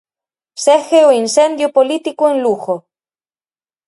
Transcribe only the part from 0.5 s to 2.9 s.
Segue o incendio político en Lugo.